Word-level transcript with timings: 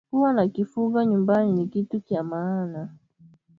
Kuwa 0.09 0.33
na 0.33 0.47
kifugo 0.47 0.97
nyumbani 1.03 1.51
ni 1.51 1.67
kitu 1.67 1.99
kya 2.07 2.23
maana 2.23 2.81